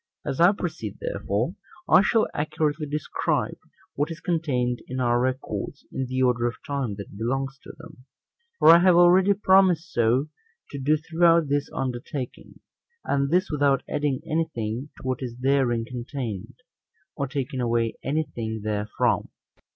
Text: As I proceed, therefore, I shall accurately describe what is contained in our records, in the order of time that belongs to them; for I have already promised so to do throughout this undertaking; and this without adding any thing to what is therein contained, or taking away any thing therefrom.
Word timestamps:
As 0.25 0.39
I 0.41 0.51
proceed, 0.51 0.97
therefore, 0.99 1.53
I 1.87 2.01
shall 2.01 2.27
accurately 2.33 2.87
describe 2.87 3.59
what 3.93 4.09
is 4.09 4.19
contained 4.19 4.81
in 4.87 4.99
our 4.99 5.19
records, 5.19 5.85
in 5.93 6.07
the 6.07 6.23
order 6.23 6.47
of 6.47 6.55
time 6.65 6.95
that 6.95 7.15
belongs 7.15 7.59
to 7.59 7.71
them; 7.77 8.05
for 8.57 8.69
I 8.69 8.79
have 8.79 8.95
already 8.95 9.35
promised 9.35 9.93
so 9.93 10.29
to 10.71 10.79
do 10.79 10.97
throughout 10.97 11.49
this 11.49 11.69
undertaking; 11.71 12.61
and 13.05 13.29
this 13.29 13.51
without 13.51 13.83
adding 13.87 14.21
any 14.25 14.45
thing 14.55 14.89
to 14.97 15.03
what 15.03 15.21
is 15.21 15.35
therein 15.37 15.85
contained, 15.85 16.55
or 17.15 17.27
taking 17.27 17.59
away 17.61 17.93
any 18.03 18.23
thing 18.23 18.61
therefrom. 18.63 19.29